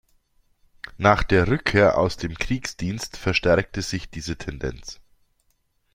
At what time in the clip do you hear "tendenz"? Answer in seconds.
4.35-4.99